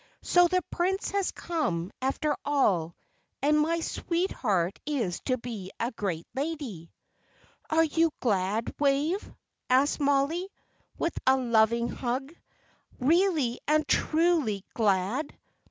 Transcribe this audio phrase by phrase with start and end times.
[0.23, 2.95] "So the Prince has come, after all,
[3.43, 6.91] and my sweetheart is to be a great lady."
[7.69, 9.31] "Are you glad, Wave?"
[9.69, 10.49] asked Mollie,
[10.97, 12.33] with a loving hug,
[12.99, 15.37] "really and truly glad?"